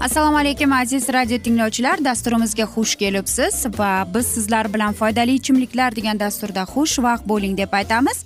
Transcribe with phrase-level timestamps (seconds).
[0.00, 2.04] assalomu alaykum aziz radio tinglovchilar.
[2.04, 8.24] Dasturimizga xush kelibsiz va biz sizlar bilan foydali ichimliklar degan dasturda xushvaqt bo'ling deb aytamiz.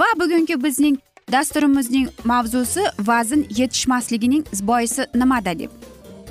[0.00, 0.96] Va bugungi bizning
[1.32, 5.70] dasturimizning mavzusi vazn yetishmasligining boisi nimada deb.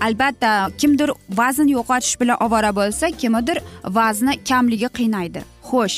[0.02, 5.44] Albatta kimdir vazn yo'qotish bilan ovora bo'lsa kimnidir vazni kamligi qiynaydi.
[5.70, 5.98] Xo'sh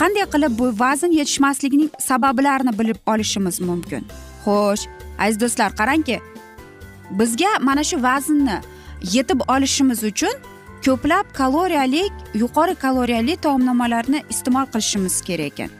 [0.00, 4.06] qanday qilib bu vazn yetishmasligining sabablarini bilib olishimiz mumkin?
[4.44, 4.86] Xo'sh
[5.18, 6.20] aziz do'stlar qarangki
[7.10, 8.60] bizga mana shu vaznni
[9.12, 10.34] yetib olishimiz uchun
[10.84, 15.70] ko'plab kaloriyalik yuqori kaloriyali taomnomalarni iste'mol qilishimiz kerak ekan.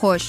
[0.00, 0.28] Xo'sh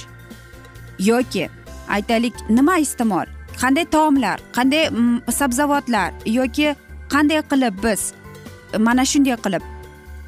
[1.00, 1.50] yoki
[1.88, 3.28] aytaylik nima iste'mol?
[3.62, 6.76] Qanday taomlar qanday mm, sabzavotlar yoki
[7.14, 8.02] qanday qilib biz
[8.80, 9.64] mana shunday qilib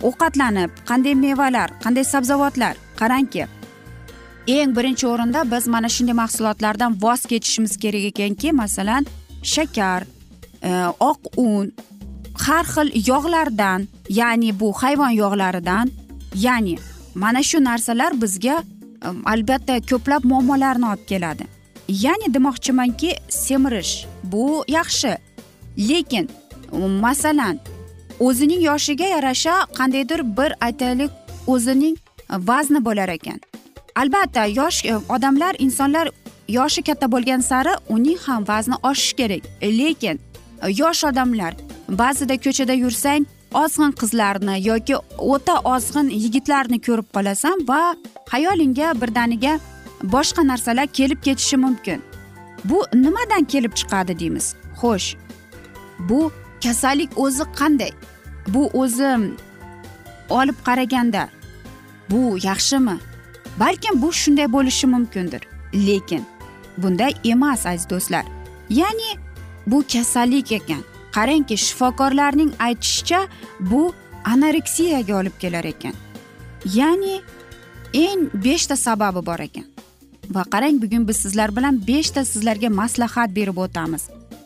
[0.07, 2.75] ovqatlanib qanday mevalar qanday sabzavotlar?
[2.99, 3.47] Qarangki
[4.47, 9.05] eng birinchi o'rinda biz mana shunday mahsulotlardan voz kechishimiz kerak ekanki masalan
[9.43, 10.03] shakar
[10.63, 11.71] e, oq un
[12.45, 15.91] har xil yog'lardan ya'ni bu hayvon yog'laridan
[16.35, 16.77] ya'ni
[17.15, 18.63] mana shu narsalar bizga
[19.05, 21.45] e, albatta ko'plab muammolarni olib keladi.
[21.87, 25.17] Ya'ni demoqchimanki semirish bu yaxshi.
[25.77, 26.29] Lekin
[27.01, 27.59] masalan
[28.19, 31.11] o'zining yoshiga yarasha qandaydir bir aytaylik
[31.47, 31.95] o'zining
[32.29, 33.39] vazni bo'lar ekan.
[33.95, 36.09] Albatta yosh e, odamlar insonlar
[36.47, 39.43] yoshi katta bo'lgan sari uning ham vazni oshishi kerak.
[39.61, 40.19] Lekin
[40.61, 41.53] e, yosh odamlar
[41.89, 47.81] ba'zida ko'chada yursang ozg'in qizlarni yoki o'ta ozg'in yigitlarni ko'rib qolasan va
[48.31, 49.59] xayolingga birdaniga
[50.15, 52.01] boshqa narsalar kelib ketishi mumkin.
[52.65, 54.55] Bu nimadan kelib chiqadi deymiz?
[54.81, 55.15] Xo'sh
[56.09, 56.31] bu
[56.63, 57.91] kasallik o'zi qanday?
[58.47, 59.11] Bu o'zi
[60.29, 61.29] olib qaraganda
[62.09, 62.97] bu yaxshimi?
[63.59, 65.41] Balkim bu shunday bo'lishi mumkindir.
[65.73, 66.25] Lekin
[66.77, 68.25] bunday emas aziz do'stlar.
[68.69, 69.17] Ya'ni
[69.67, 70.83] bu kasallik ekan.
[71.15, 73.27] Qarangki shifokorlarning aytishicha
[73.59, 75.93] bu anoreksiyaga olib kelar ekan.
[76.73, 77.21] Ya'ni
[77.93, 79.65] eng beshta sababi bor ekan.
[80.29, 84.03] Va qarang bugun biz sizlar bilan beshta sizlarga maslahat berib o'tamiz.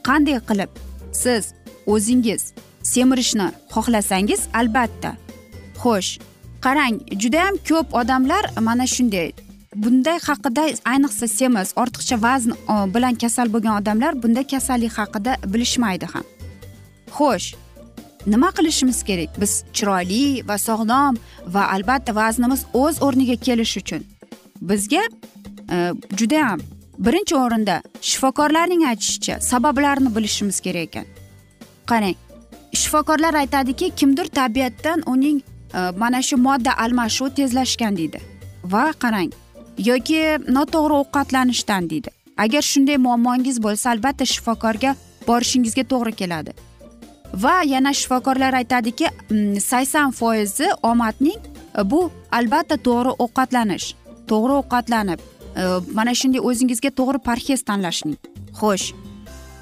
[0.07, 0.71] Qanday qilib
[1.11, 1.53] siz
[1.93, 5.11] o'zingiz semirishni xohlasangiz albatta.
[5.81, 6.19] Xo'sh
[6.65, 9.31] qarang judayam ko'p odamlar mana shunday
[9.83, 16.05] bunday haqida ayniqsa semiz ortiqcha vazn e, bilan kasal bo'lgan odamlar bunday kasallik haqida bilishmaydi
[16.13, 16.25] ham.
[17.17, 17.47] Xo'sh
[18.33, 19.41] nima qilishimiz kerak?
[19.41, 21.17] Biz chiroyli va sog'lom
[21.55, 24.01] va albatta vaznimiz o'z o'rniga kelishi uchun.
[24.69, 25.03] Bizga
[25.73, 25.75] e,
[26.19, 26.59] judayam
[27.05, 31.05] birinchi o'rinda shifokorlarning aytishicha sabablarini bilishimiz kerak ekan.
[31.89, 32.17] Qarang
[32.81, 35.41] shifokorlar aytadiki kimdir tabiatdan uning
[35.77, 38.19] e, mana shu modda almashuvi tezlashgan deydi.
[38.73, 39.31] Va qarang
[39.77, 42.09] yoki noto'g'ri ovqatlanishdan deydi.
[42.37, 44.95] Agar shunday muammongiz bo'lsa albatta shifokorga
[45.27, 46.51] borishingizga to'g'ri keladi.
[47.33, 51.39] Va yana shifokorlar aytadiki mm, sakson foizi omadning
[51.79, 53.93] e, bu albatta to'g'ri ovqatlanish
[54.29, 55.63] to'g'ri ovqatlanib e,
[55.93, 58.17] mana shunday o'zingizga to'g'ri parhez tanlashning.
[58.59, 58.93] Xo'sh.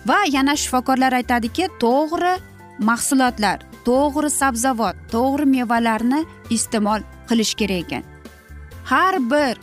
[0.08, 2.34] Va yana shifokorlar aytadiki to'g'ri
[2.90, 8.04] mahsulotlar to'g'ri sabzavot to'g'ri mevalarni iste'mol qilish kerak ekan.
[8.92, 9.56] Har bir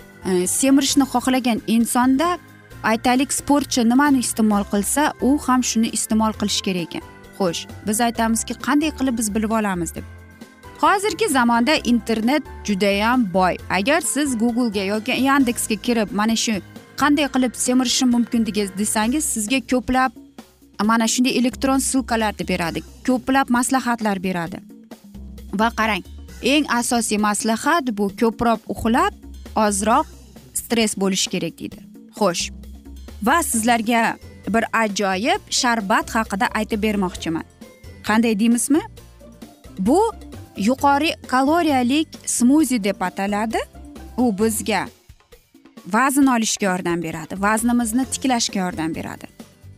[0.47, 2.39] semirishni xohlagan insonda
[2.83, 7.05] aytaylik sportchi nimani iste'mol qilsa u ham shuni iste'mol qilish kerak ekan
[7.39, 10.05] xo'sh biz aytamizki qanday qilib biz bilib olamiz deb
[10.83, 16.55] hozirgi zamonda internet judayam boy agar siz googlega yoki yandeksga kirib mana shu
[17.03, 18.47] qanday qilib semirishim mumkin
[18.81, 20.11] desangiz sizga ko'plab
[20.91, 24.59] mana shunday elektron ссылкаларni beradi ko'plab maslahatlar beradi
[25.61, 26.03] va qarang
[26.53, 29.22] eng asosiy maslahat bu ko'proq uxlab
[29.57, 30.07] ozroq
[30.55, 31.79] stress bo'lishi kerak deydi.
[32.19, 32.51] Xo'sh
[33.23, 34.17] va sizlarga
[34.49, 37.45] bir ajoyib sharbat haqida aytib bermoqchiman.
[38.09, 38.83] Qanday deymizmi?
[39.79, 40.01] Bu
[40.57, 43.59] yuqori kaloriyalik smuzi deb ataladi.
[44.17, 44.87] U bizga
[45.87, 49.27] vazn olishga yordam beradi vaznimizni tiklashga yordam beradi.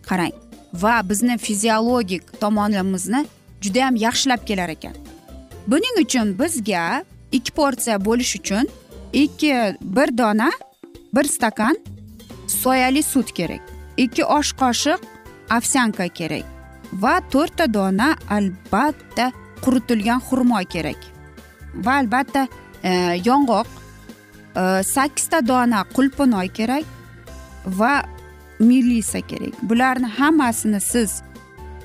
[0.09, 0.32] Qarang
[0.75, 3.27] va bizni fiziologik tomonimizni
[3.61, 4.97] judayam yaxshilab kelar ekan.
[5.67, 8.69] Buning uchun bizga ikki porsiya bo'lish uchun
[9.14, 10.50] ikki bir dona
[11.14, 11.76] bir stakan
[12.46, 13.61] soyali sut kerak.
[13.96, 14.99] Ikki osh qoshiq
[15.56, 16.44] ovsyanka kerak.
[16.93, 19.31] Va to'rtta dona albatta
[19.64, 20.99] quritilgan xurmo kerak.
[21.75, 22.49] Va albatta
[22.82, 22.90] e,
[23.25, 23.66] yong'oq
[24.56, 26.84] e, sakkizta dona qulpinoy kerak
[27.67, 28.02] va
[28.58, 29.55] melisa kerak.
[29.62, 31.22] Bularni hammasini siz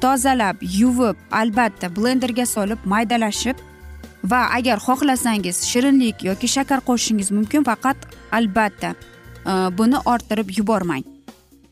[0.01, 3.57] tozalab yuvib albatta blenderga solib maydalashib
[4.24, 7.98] va agar xohlasangiz shirinlik yoki shakar qo'shishingiz mumkin faqat
[8.31, 8.89] albatta
[9.45, 11.04] e, buni orttirib yubormang.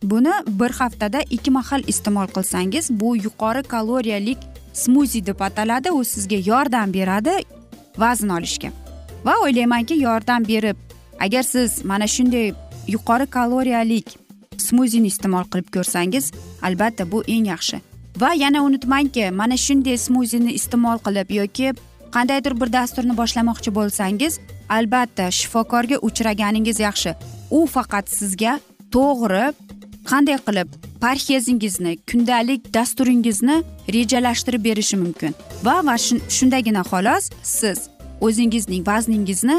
[0.04, 4.38] Buni bir haftada ikki mahal iste'mol qilsangiz bu yuqori kaloriyalik
[4.74, 7.34] smuzi deb ataladi u sizga yordam beradi
[7.98, 8.70] vazn olishga.
[9.26, 10.78] Va o'ylaymanki yordam berib
[11.20, 12.54] agar siz mana shunday
[12.88, 14.18] yuqori kaloriyalik
[14.58, 17.82] smuzini iste'mol qilib ko'rsangiz albatta bu eng yaxshi.
[18.22, 21.74] Va yana unutmangki mana shunday smuzini iste'mol qilib yoki
[22.15, 24.39] qandaydir bir dasturni boshlamoqchi bo'lsangiz
[24.77, 27.12] albatta shifokorga uchraganingiz yaxshi.
[27.57, 28.59] U faqat sizga
[28.95, 29.45] to'g'ri
[30.09, 30.68] qanday qilib
[31.04, 33.57] parhezingizni kundalik dasturingizni
[33.95, 35.31] rejalashtirib berishi mumkin.
[35.63, 35.95] Va va
[36.38, 37.80] shundagina xolos siz
[38.21, 39.57] o'zingizning vazningizni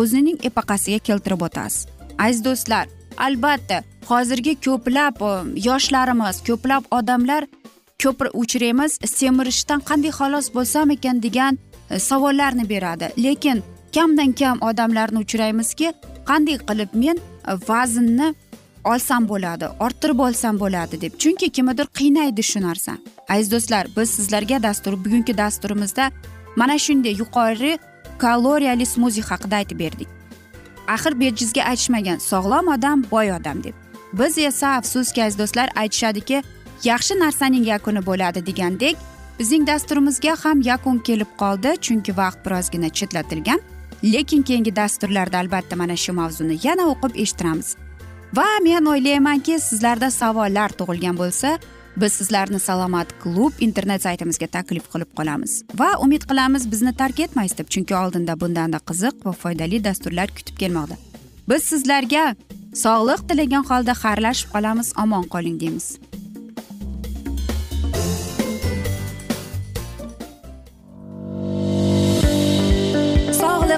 [0.00, 1.86] o'zining epaqasiga keltirib o'tasiz.
[2.18, 2.86] Aziz do'stlar
[3.26, 5.32] albatta hozirgi ko'plab e,
[5.68, 7.42] yoshlarimiz ko'plab odamlar
[8.02, 11.58] ko'p uchraymiz semirishdan qanday xalos bo'lsam ekan degan
[11.90, 13.08] E, savollarni beradi.
[13.18, 13.62] Lekin
[13.94, 15.92] kamdan kam odamlarni uchraymizki
[16.28, 18.34] qanday qilib men e, vaznni
[18.84, 21.12] olsam bo'ladi orttirib olsam bo'ladi deb.
[21.18, 22.92] Chunki kimnidir qiynaydi shu narsa.
[23.28, 26.10] Aziz do'stlar biz sizlarga dastur bugungi dasturimizda
[26.56, 27.78] mana shunday yuqori
[28.18, 30.08] kaloriyali smuzi haqida aytib berdik.
[30.88, 33.74] Axir bejizga aytishmagan sog'lom odam boy odam deb.
[34.12, 36.42] Biz esa afsuski aziz do'stlar aytishadiki
[36.84, 38.96] yaxshi narsaning yakuni bo'ladi degandek
[39.38, 43.60] bizning dasturimizga ham yakun kelib qoldi chunki vaqt birozgina chetlatilgan.
[44.04, 47.76] Lekin keyingi dasturlarda albatta mana shu mavzuni yana o'qib eshittiramiz.
[48.36, 51.58] Va men o'ylaymanki sizlarda savollar tug'ilgan bo'lsa
[52.00, 55.62] biz sizlarni salomat klub internet saytimizga taklif qilib qolamiz.
[55.80, 60.56] Va umid qilamiz bizni tark etmaysiz deb chunki oldinda bundanda qiziq va foydali dasturlar kutib
[60.62, 60.96] kelmoqda.
[61.48, 62.24] Biz sizlarga
[62.84, 65.98] sog'liq tilagan holda xayrlashib qolamiz omon qoling deymiz.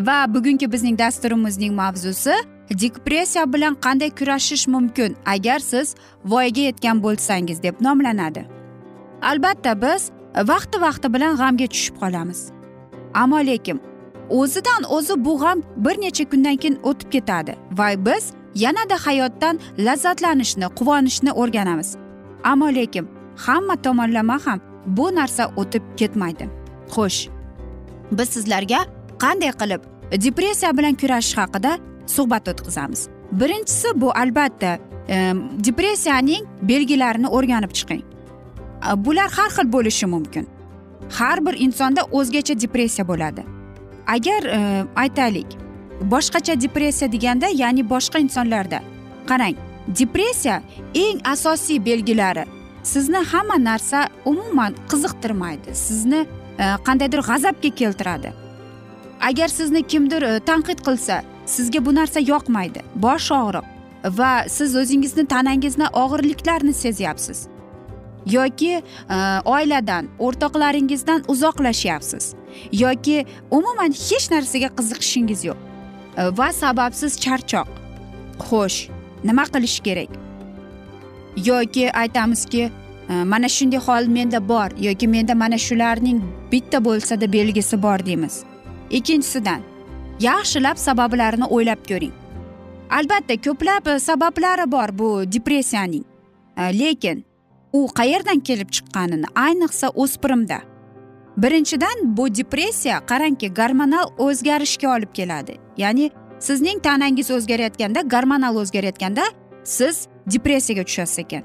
[0.00, 2.34] Va bugungi bizning dasturimizning mavzusi
[2.70, 5.16] depressiya bilan qanday kurashish mumkin?
[5.26, 8.46] Agar siz voyaga yetgan bo'lsangiz deb nomlanadi.
[9.22, 12.50] Albatta biz vaqti vaqti bilan g'amga tushib qolamiz.
[13.14, 13.80] Ammo lekin
[14.28, 20.66] o'zidan o'zi bu g'am bir necha kundan keyin o'tib ketadi va biz yanada hayotdan lazzatlanishni
[20.78, 21.96] quvonishni o'rganamiz.
[22.44, 26.48] Ammo lekin hamma tomonlama ham bu narsa o'tib ketmaydi.
[26.94, 27.28] Xo'sh
[28.12, 28.80] biz sizlarga
[29.22, 29.82] qanday qilib
[30.24, 33.08] depressiya bilan kurashish haqida suhbat o'tkazamiz.
[33.32, 35.32] Birinchisi bu albatta e,
[35.66, 38.02] depressiyaning belgilarini o'rganib chiqing.
[38.02, 40.46] E, bular har xil bo'lishi mumkin.
[41.18, 43.44] Har bir insonda o'zgacha depressiya bo'ladi.
[44.06, 45.58] Agar e, aytaylik
[46.00, 48.80] boshqacha depressiya deganda ya'ni boshqa insonlarda
[49.28, 49.56] qarang
[49.88, 50.62] depressiya
[50.94, 52.44] eng asosiy belgilari.
[52.82, 55.74] Sizni hamma narsa umuman qiziqtirmaydi.
[55.74, 56.26] Sizni
[56.58, 58.45] e, qandaydir g'azabga keltiradi.
[59.20, 63.64] Agar sizni kimdir e, tanqid qilsa sizga bu narsa yoqmaydi bosh og'riq.
[64.18, 67.46] Va siz o'zingizni tanangizni og'irliklarni sezyapsiz.
[68.26, 68.82] Yoki e,
[69.44, 72.34] oiladan o'rtoqlaringizdan uzoqlashyapsiz.
[72.72, 75.58] Yoki umuman hech narsaga qiziqishingiz yo'q.
[76.16, 77.68] E, va sababsiz charchoq
[78.48, 78.78] xo'sh
[79.24, 80.10] nima qilish kerak?
[81.36, 82.70] Yoki aytamizki
[83.08, 86.20] mana shunday hol menda bor yoki menda mana shularning
[86.52, 88.44] bitta bo'lsada belgisi bor deymiz.
[88.90, 89.60] Ikkinchisidan
[90.20, 92.12] yaxshilab sabablarini o'ylab ko'ring.
[92.90, 96.04] Albatta ko'plab e, sabablari bor bu depressiyaning.
[96.58, 97.24] E, lekin
[97.72, 100.58] u qayerdan kelib chiqqanini ayniqsa o'spirimda
[101.36, 105.56] birinchidan bu depressiya qarangki gormonal o'zgarishga olib keladi.
[105.76, 109.24] Ya'ni sizning tanangiz o'zgarayotganda gormonal o'zgarayotganda
[109.64, 111.42] siz depressiyaga tushasiz ekan.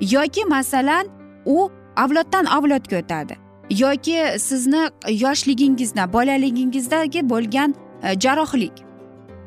[0.00, 1.06] Yoki masalan
[1.46, 3.47] u avloddan avlodga o'tadi.
[3.70, 8.72] Yoki sizni yoshligingizda bolaligingizdagi bo'lgan e, jarrohlik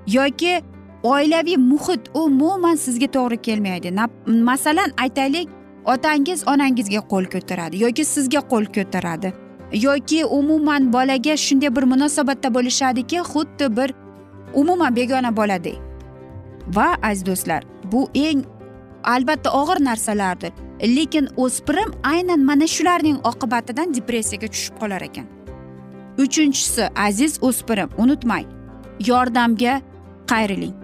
[0.08, 0.62] yoki
[1.04, 3.94] oilaviy muhit umuman sizga to'g'ri kelmaydi.
[4.26, 5.50] Masalan aytaylik
[5.86, 9.34] otangiz onangizga qo'l ko'taradi yoki sizga qo'l ko'taradi
[9.74, 13.94] yoki umuman bolaga shunday bir munosabatda bo'lishadiki xuddi bir
[14.54, 15.78] umuman begona boladek
[16.68, 18.44] va aziz do'stlar bu eng
[19.04, 20.52] albatta og'ir narsalardir.
[20.82, 25.28] Lekin o'spirim aynan mana shularning oqibatidan depressiyaga tushib qolar ekan.
[26.18, 28.46] Uchinchisi aziz o'spirim unutmang.
[29.08, 29.82] Yordamga
[30.28, 30.76] qayriling.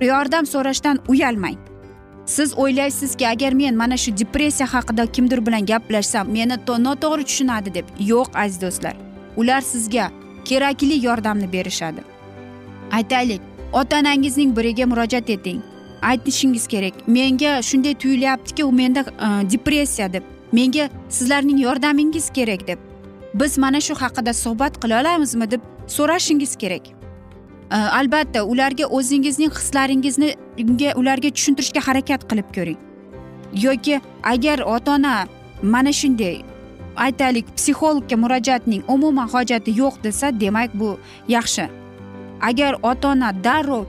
[0.00, 1.58] Yordam so'rashdan uyalmang.
[2.26, 7.86] Siz o'ylaysizki agar men mana shu depressiya haqida kimdir bilan gaplashsam meni noto'g'ri tushunadi deb.
[7.98, 8.94] Yo'q aziz do'stlar.
[9.36, 10.10] Ular sizga
[10.44, 12.02] kerakli yordamni berishadi.
[12.92, 13.40] Aytaylik
[13.72, 15.60] ota onangizning biriga murojaat eting.
[16.02, 17.08] Aytishingiz kerak.
[17.08, 20.22] Menga shunday tuyulyaptiki u menda e, depressiya deb.
[20.52, 22.78] Menga sizlarning yordamingiz kerak deb.
[23.34, 26.88] Biz mana shu haqida suhbat qila olamizmi deb so'rashingiz kerak.
[26.88, 32.78] E, albatta ularga o'zingizning hislaringizni unga ularga tushuntirishga harakat qilib ko'ring.
[33.52, 35.26] Yoki agar ota ona
[35.62, 36.42] mana shunday
[36.98, 41.68] aytaylik psixologga murojaatning umuman hojati yo'q desa demak bu yaxshi.
[42.40, 43.84] Agar ota ona darrov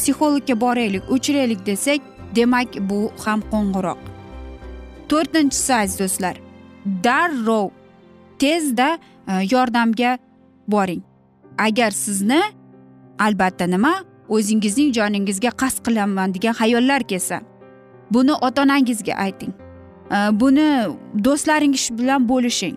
[0.00, 2.00] psixologga boraylik uchraylik desak
[2.36, 4.00] demak bu ham qo'ng'iroq.
[5.08, 6.36] To'rtinchisi aziz do'stlar
[7.04, 7.70] darrov
[8.38, 10.18] tezda e, yordamga
[10.68, 11.02] boring.
[11.58, 12.40] Agar sizni
[13.18, 13.94] albatta nima
[14.28, 17.40] o'zingizning joningizga qasd qilaman degan xayollar kelsa
[18.14, 19.52] buni ota onangizga ayting
[20.14, 20.68] e, buni
[21.26, 22.76] do'stlaringiz bilan bo'lishing.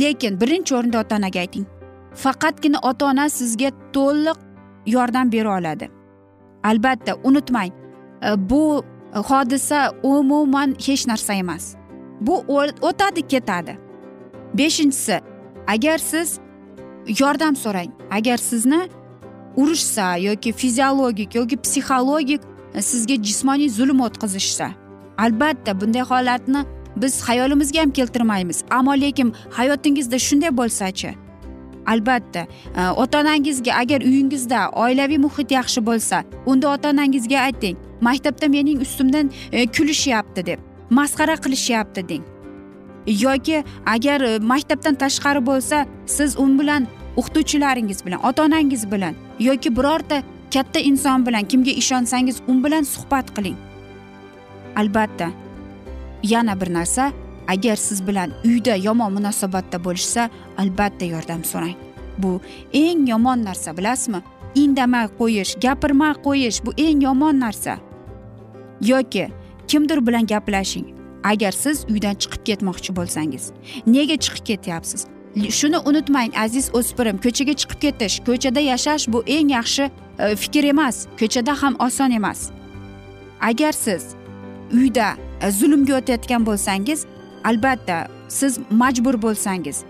[0.00, 1.66] Lekin birinchi o'rinda ota onaga ayting.
[2.22, 4.38] Faqatgina ota ona sizga to'liq
[4.86, 6.01] yordam bera oladi.
[6.62, 7.72] Albatta unutmang.
[8.36, 11.74] Bu hodisa umuman hech narsa emas.
[12.20, 12.44] Bu
[12.82, 13.78] o'tadi ketadi.
[14.54, 15.20] Beshinchisi
[15.66, 16.38] agar siz
[17.20, 17.90] yordam so'rang.
[18.10, 18.88] Agar sizni
[19.56, 22.40] urishsa yoki fiziologik yoki psixologik
[22.74, 24.70] e, sizga jismoniy zulm o'tkazishsa.
[25.18, 26.64] Albatta bunday holatni
[26.96, 28.64] biz xayolimizga ham keltirmaymiz.
[28.70, 31.14] Ammo lekin hayotingizda shunday bo'lsachi
[31.86, 32.46] albatta
[32.76, 38.80] e, ota onangizga agar uyingizda oilaviy muhit yaxshi bo'lsa unda ota onangizga ayting maktabda mening
[38.80, 40.58] ustimdan e, kulishyapti deb
[40.90, 42.24] masxara qilishyapti deng.
[43.06, 46.86] Yoki agar e, maktabdan tashqari bo'lsa siz u bilan
[47.16, 50.22] o'qituvchilaringiz bilan ota onangiz bilan yoki birorta
[50.54, 53.56] katta inson bilan kimga ishonsangiz u bilan suhbat qiling.
[54.76, 55.30] Albatta
[56.22, 57.12] yana bir narsa
[57.48, 61.76] agar siz bilan uyda yomon munosabatda bo'lishsa albatta yordam so'rang.
[62.18, 62.40] Bu
[62.72, 64.22] eng yomon narsa bilasizmi?
[64.54, 67.78] Indamay qo'yish gapirmay qo'yish bu eng yomon narsa.
[68.80, 69.28] Yoki
[69.68, 70.86] kimdir bilan gaplashing.
[71.24, 73.52] Agar siz uydan chiqib ketmoqchi bo'lsangiz
[73.86, 75.06] nega chiqib ketyapsiz?
[75.50, 79.84] Shuni unutmang aziz o'spirim ko'chaga chiqib ketish ko'chada yashash bu eng yaxshi
[80.18, 82.50] e, fikr emas ko'chada ham oson emas.
[83.40, 84.02] Agar siz
[84.72, 87.06] uyda e, zulmga o'tayotgan bo'lsangiz
[87.44, 89.84] albatta siz majbur bo'lsangiz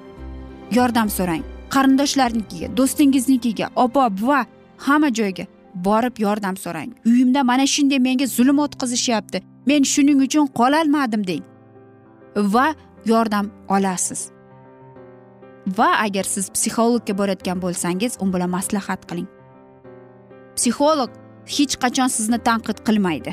[0.79, 1.43] yordam so'rang.
[1.75, 4.41] Qarindoshlarnikiga do'stingiznikiga opa buva
[4.87, 6.91] hamma joyga borib yordam so'rang.
[7.07, 9.43] Uyimda mana shunday menga zulm o'tkazishyapti.
[9.67, 11.45] Men shuning uchun qololmadim deng.
[12.37, 12.75] Va
[13.07, 14.31] yordam olasiz.
[15.79, 19.29] Va agar siz psixologga borayotgan bo'lsangiz u bilan maslahat qiling.
[20.57, 21.11] Psixolog
[21.57, 23.33] hech qachon sizni tanqid qilmaydi.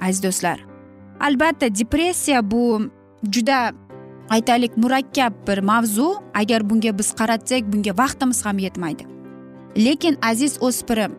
[0.00, 0.71] Aziz do'stlar
[1.22, 2.90] albatta depressiya bu
[3.32, 3.72] juda
[4.30, 6.14] aytaylik murakkab bir mavzu.
[6.34, 9.04] Agar bunga biz qaratsak bunga vaqtimiz ham yetmaydi.
[9.76, 11.12] Lekin aziz o'spirim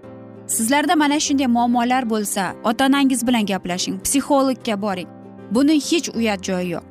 [0.48, 5.10] sizlarda mana shunday muammolar bo'lsa ota onangiz bilan gaplashing psixologga boring.
[5.52, 6.84] Buni hech uyat joyi yo'q.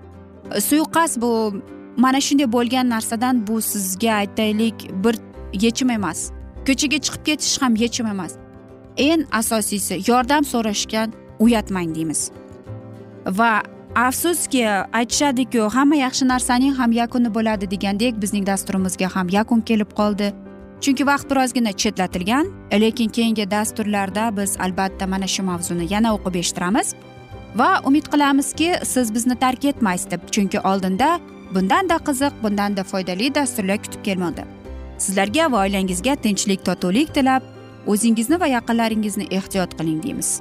[0.68, 1.30] Suiqasd bu
[1.96, 5.14] mana shunday bo'lgan narsadan bu sizga aytaylik bir
[5.52, 6.30] yechim emas.
[6.66, 8.32] Ko'chaga chiqib ketish ham yechim emas.
[8.96, 12.30] Eng asosiysi yordam so'rashgan uyatmang deymiz.
[13.26, 13.62] Va
[13.94, 20.32] afsuski aytishadiku hamma yaxshi narsaning ham yakuni bo'ladi degandek bizning dasturimizga ham yakun kelib qoldi.
[20.80, 26.94] Chunki vaqt birozgina chetlatilgan lekin keyingi dasturlarda biz albatta mana shu mavzuni yana o'qib eshittiramiz
[27.54, 31.20] va umid qilamizki siz bizni tark etmaysiz deb chunki oldinda
[31.54, 34.44] bundanda qiziq bundanda foydali dasturlar kutib kelmoqda.
[34.98, 37.42] Sizlarga va oilangizga tinchlik totuvlik tilab
[37.87, 40.40] o'zingizni va yaqinlaringizni ehtiyot qiling deymiz.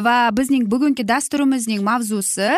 [0.00, 2.48] Va bizning bugungi dasturimizning mavzusi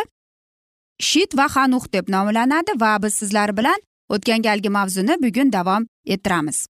[1.01, 6.67] shit va hanuh deb nomlanadi va biz sizlar bilan o'tgan galgi mavzuni bugun davom ettiramiz.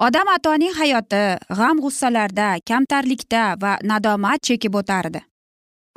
[0.00, 1.22] Odam atoning hayoti
[1.58, 5.20] g'am g'ussalarda kamtarlikda va nadomat chekib o'tardi.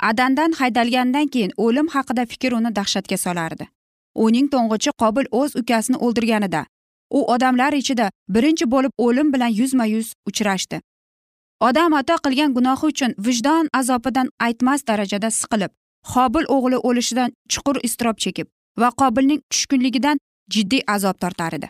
[0.00, 3.68] Adandan haydalgandan keyin o'lim haqida fikr uni dahshatga solardi.
[4.14, 6.64] Uning to'ng'ichi qobil o'z ukasini o'ldirganida
[7.10, 10.80] u odamlar ichida birinchi bo'lib o'lim bilan yuzma yuz uchrashdi.
[11.60, 15.72] Odam ato qilgan gunohi uchun vijdon azobidan aytmas darajada siqilib
[16.12, 18.46] qobil o'g'li o'lishidan chuqur iztirob chekib
[18.80, 20.18] va qobilning tushkunligidan
[20.54, 21.68] jiddiy azob tortar edi.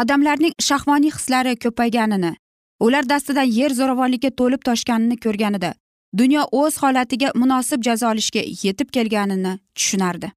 [0.00, 2.32] Odamlarning shahvoniy hislari ko'payganini
[2.80, 5.74] ular dastidan yer zo'ravonlikka to'lib toshganini ko'rganida
[6.20, 10.32] dunyo o'z holatiga munosib jazo olishga yetib kelganini tushunardi.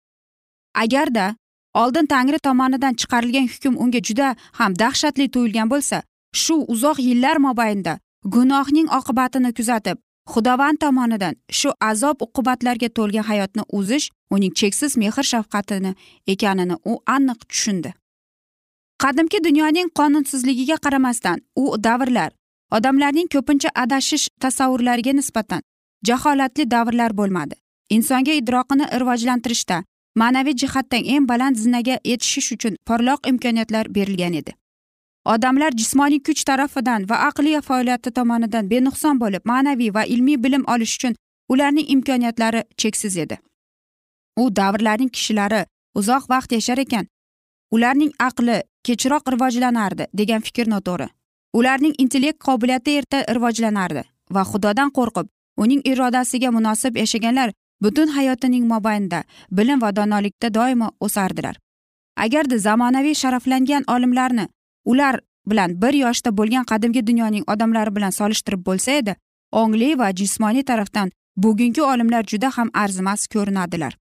[0.84, 1.36] Agarda
[1.74, 8.00] oldin tangri tomonidan chiqarilgan hukm unga juda ham dahshatli tuyulgan bo'lsa shu uzoq yillar mobaynida
[8.26, 9.98] gunohning oqibatini kuzatib
[10.34, 15.96] xudovand tomonidan shu azob uqubatlarga to'lgan hayotni uzish uning cheksiz mehr shafqatini
[16.28, 17.94] ekanini u aniq tushundi.
[19.04, 22.32] Qadimki dunyoning qonunsizligiga qaramasdan u davrlar
[22.72, 25.62] odamlarning ko'pincha adashish tasavvurlariga nisbatan
[26.08, 27.56] jaholatli davrlar bo'lmadi.
[27.90, 29.84] Insonga idroqini rivojlantirishda
[30.22, 34.59] ma'naviy jihatdan eng baland zinaga etishish uchun porloq imkoniyatlar berilgan edi.
[35.34, 40.96] Odamlar jismoniy kuch tarafidan va aqliy faoliyati tomonidan benuqson bo'lib ma'naviy va ilmiy bilim olish
[40.98, 41.16] uchun
[41.54, 43.38] ularning imkoniyatlari cheksiz edi.
[44.42, 45.62] U davrlarning kishilari
[45.96, 47.06] uzoq vaqt yashar ekan.
[47.72, 51.08] Ularning aqli kechroq rivojlanardi degan fikr noto'g'ri.
[51.54, 54.04] Ularning intellekt qobiliyati erta rivojlanardi
[54.36, 55.28] va xudodan qo'rqib
[55.64, 57.50] uning irodasiga munosib yashaganlar
[57.84, 61.56] butun hayotining mobaynida bilim va donolikda doimo o'sardilar.
[62.18, 64.46] Agarda zamonaviy sharaflangan olimlarni
[64.86, 69.16] ular bilan bir yoshda bo'lgan qadimgi dunyoning odamlari bilan solishtirib bo'lsa edi
[69.52, 73.98] ongli va jismoniy tarafdan bugungi olimlar juda ham arzimas ko'rinadilar.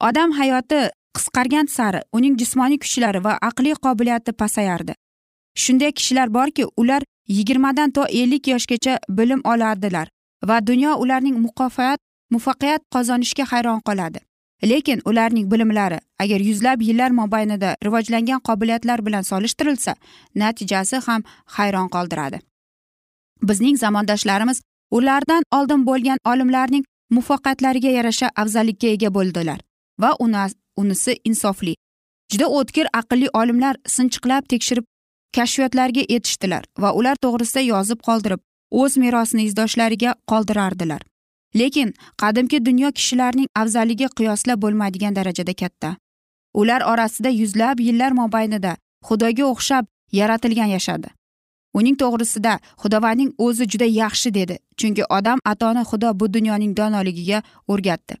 [0.00, 0.80] Odam hayoti
[1.16, 4.94] qisqargan sari uning jismoniy kuchlari va aqliy qobiliyati pasayardi.
[5.62, 10.08] Shunday kishilar borki ular yigirmadan to ellik yoshgacha bilim oladilar
[10.48, 14.18] va dunyo ularning muqofiyat muvaffaqiyat qozonishga hayron qoladi.
[14.62, 19.94] Lekin ularning bilimlari agar yuzlab yillar mobaynida rivojlangan qobiliyatlar bilan solishtirilsa
[20.34, 22.40] natijasi ham hayron qoldiradi.
[23.42, 29.60] Bizning zamondoshlarimiz ulardan oldin bo'lgan olimlarning muvaffaqiyatlariga yarasha afzallikka ega bo'ldilar
[29.98, 30.16] va
[30.76, 31.74] unisi insofli.
[32.32, 34.84] Juda o'tkir aqlli olimlar sinchiqlab tekshirib
[35.36, 38.40] kashfiyotlarga yetishdilar va ular to'g'risida yozib qoldirib
[38.70, 41.02] o'z merosini izdoshlariga qoldirardilar.
[41.60, 45.96] Lekin qadimki dunyo kishilarining afzalligi qiyoslab bo'lmaydigan darajada katta.
[46.54, 48.76] Ular orasida yuzlab yillar mobaynida
[49.08, 51.08] xudoga o'xshab yaratilgan yashadi.
[51.78, 58.14] Uning to'g'risida xudovaning o'zi juda yaxshi dedi chunki odam atoni xudo bu dunyoning donoligiga o'rgatdi.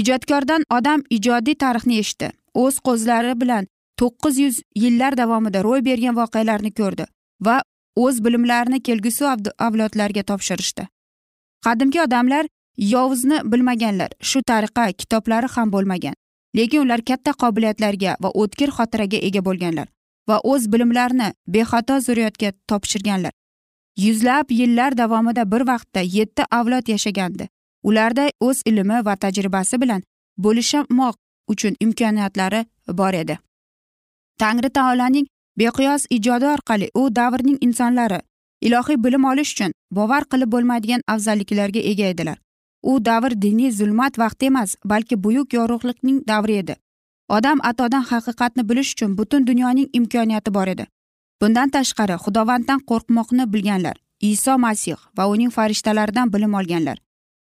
[0.00, 2.30] Ijodkordan odam ijodiy tarixni eshitdi.
[2.62, 3.66] O'z qo'zlari bilan
[4.00, 7.06] to'qqiz yuz yillar davomida ro'y bergan voqealarni ko'rdi
[7.46, 7.56] va
[8.04, 9.24] o'z bilimlarini kelgusi
[9.66, 10.86] avlodlarga topshirishdi.
[11.64, 12.46] Qadimgi odamlar
[12.76, 16.14] yovuzni bilmaganlar shu tariqa kitoblari ham bo'lmagan.
[16.56, 19.88] Lekin ular katta qobiliyatlarga va o'tkir xotiraga ega bo'lganlar
[20.28, 23.32] va o'z bilimlarini bexato zurriyotga topshirganlar.
[24.04, 27.48] Yuzlab yillar davomida bir vaqtda yetti avlod yashagandi.
[27.82, 30.02] Ularda o'z ilmi va tajribasi bilan
[30.44, 31.16] bo'lishmoq
[31.52, 32.64] uchun imkoniyatlari
[33.00, 33.38] bor edi.
[34.38, 35.26] Tangri taoloning
[35.58, 38.20] beqiyos ijodi orqali u davrning insonlari
[38.66, 42.38] ilohiy bilim olish uchun bovar qilib bo'lmaydigan afzalliklarga ega edilar.
[42.90, 46.74] U davr diniy zulmat vaqti emas balki buyuk yorug'likning davri edi.
[47.28, 50.86] Odam atodan haqiqatni bilish uchun butun dunyoning imkoniyati bor edi.
[51.42, 56.98] Bundan tashqari xudovanddan qo'rqmoqni bilganlar iso masih va uning farishtalaridan bilim olganlar.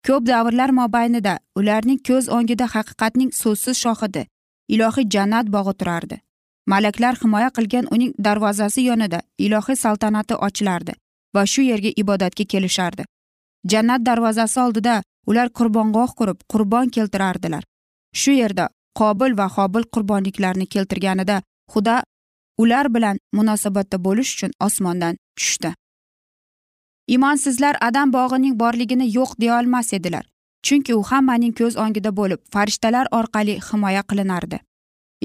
[0.07, 4.27] Ko'p davrlar mobaynida ularning ko'z o'ngida haqiqatning so'zsiz shohidi
[4.75, 6.17] ilohiy jannat bog'i turardi.
[6.67, 10.95] Malaklar himoya qilgan uning darvozasi yonida ilohiy saltanati ochilardi
[11.35, 13.05] va shu yerga ibodatga kelishardi.
[13.71, 17.65] Jannat darvozasi oldida ular qurbongoh qurib qurbon keltirardilar.
[18.21, 18.69] Shu yerda
[18.99, 21.41] qobil va hobil qurbonliklarni keltirganida
[21.73, 21.97] xudo
[22.63, 25.75] ular bilan munosabatda bo'lish uchun osmondan tushdi.
[27.17, 30.25] Imonsizlar adam bog'ining borligini yo'q deyolmas edilar
[30.67, 34.59] chunki u hammaning ko'z o'ngida bo'lib farishtalar orqali himoya qilinardi.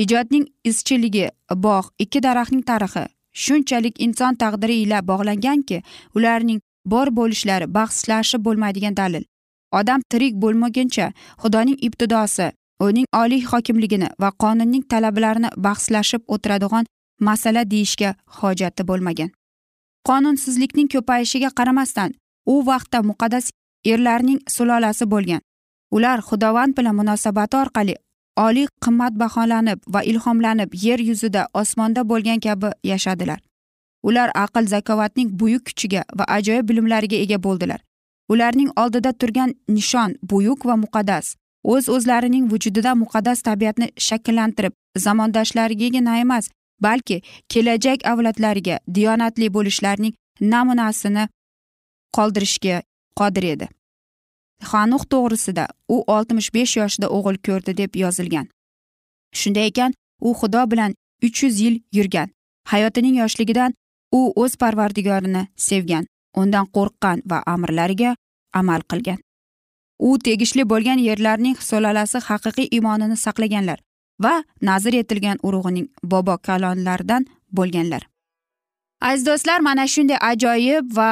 [0.04, 1.30] Ijodning izchilligi
[1.66, 3.06] bog' ikki daraxtning tarixi
[3.44, 5.78] shunchalik inson taqdiri ila bog'langanki
[6.18, 6.60] ularning
[6.92, 9.24] bor bo'lishlari bahslashib bo'lmaydigan dalil.
[9.80, 12.48] Odam tirik bo'lmaguncha xudoning ibtidosi
[12.86, 16.86] uning oliy hokimligini va qonunning talablarini bahslashib o'tiradigan
[17.28, 19.30] masala deyishga hojati bo'lmagan.
[20.08, 22.10] Qonunsizlikning ko'payishiga qaramasdan
[22.54, 23.46] u vaqtda muqaddas
[23.86, 25.42] erlarning sulolasi bo'lgan.
[25.96, 27.96] Ular xudovand bilan munosabati orqali
[28.46, 33.40] oliy qimmatbaholanib va ilhomlanib yer yuzida osmonda bo'lgan kabi yashadilar.
[34.04, 37.80] Ular aql zakovatning buyuk kuchiga va ajoyib bilimlariga ega bo'ldilar.
[38.30, 44.74] Ularning oldida turgan nishon buyuk va muqaddas o'z o'zlarining vujudida muqaddas tabiatni shakllantirib
[45.06, 46.50] zamondoshlarigagina emas
[46.82, 51.28] balki kelajak avlodlariga diyonatli bo'lishlarining namunasini
[52.18, 52.82] qoldirishga
[53.20, 53.68] qodir edi.
[54.64, 58.48] Hanuh to'g'risida u oltmish besh yoshida o'g'il ko'rdi deb yozilgan.
[59.40, 62.30] Shunday ekan u xudo bilan uch yuz yil yurgan.
[62.72, 63.74] Hayotining yoshligidan
[64.12, 68.16] u o'z parvardigorini sevgan undan qo'rqqan va amrlariga
[68.54, 69.20] amal qilgan.
[70.00, 73.80] U tegishli bo'lgan yerlarning sulolasi haqiqiy iymonini saqlaganlar
[74.24, 78.04] va nazr etilgan urug'ining bobo kalonlaridan bo'lganlar.
[79.02, 81.12] Aziz do'stlar mana shunday ajoyib va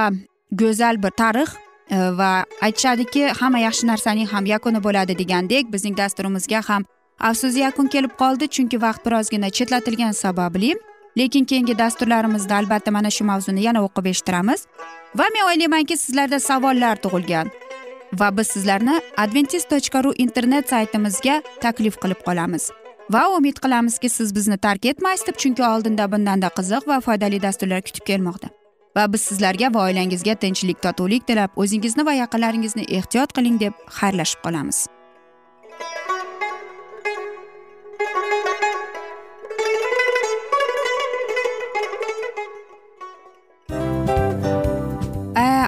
[0.51, 1.49] go'zal bir tarix
[1.89, 6.85] Э, va aytishadiki hamma yaxshi narsaning ham yakuni bo'ladi degandek bizning dasturimizga ham
[7.29, 10.75] afsus yakun kelib qoldi chunki vaqt birozgina chetlatilgani sababli.
[11.17, 14.67] Lekin keyingi dasturlarimizda albatta mana shu mavzuni yana o'qib eshittiramiz.
[15.19, 17.47] Va men o'ylaymanki sizlarda savollar tug'ilgan
[18.19, 22.69] va biz sizlarni adventis tochka ru internet saytimizga taklif qilib qolamiz.
[23.13, 27.81] Va umid qilamizki siz bizni tark etmaysiz deb chunki oldinda bundanda qiziq va foydali dasturlar
[27.81, 28.47] kutib kelmoqda.
[28.97, 34.45] Va biz sizlarga va oilangizga tinchlik totuvlik tilab o'zingizni va yaqinlaringizni ehtiyot qiling deb xayrlashib
[34.45, 34.85] qolamiz.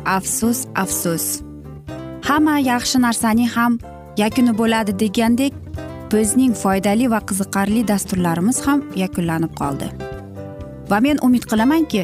[0.09, 1.25] Afsus afsus.
[2.27, 3.77] Hamma yaxshi narsaning ham
[4.21, 5.53] yakuni bo'ladi degandek
[6.13, 9.87] bizning foydali va qiziqarli dasturlarimiz ham yakunlanib qoldi.
[10.91, 12.03] Va men umid qilamanki